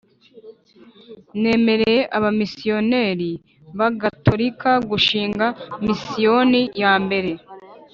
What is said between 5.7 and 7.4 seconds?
misiyoni ya mbere